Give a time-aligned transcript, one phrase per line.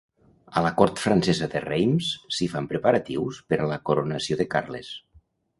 [0.59, 4.91] A la cort francesa de Reims s'hi fan preparatius per a la coronació de Carles.